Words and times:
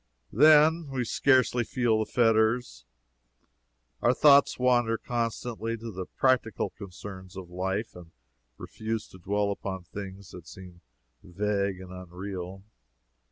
Then, 0.33 0.87
we 0.87 1.05
scarcely 1.05 1.63
feel 1.63 1.99
the 1.99 2.09
fetters. 2.11 2.85
Our 4.01 4.15
thoughts 4.15 4.57
wander 4.57 4.97
constantly 4.97 5.77
to 5.77 5.91
the 5.91 6.07
practical 6.07 6.71
concerns 6.71 7.37
of 7.37 7.51
life, 7.51 7.95
and 7.95 8.09
refuse 8.57 9.07
to 9.09 9.19
dwell 9.19 9.51
upon 9.51 9.83
things 9.83 10.31
that 10.31 10.47
seem 10.47 10.81
vague 11.21 11.79
and 11.79 11.91
unreal. 11.93 12.63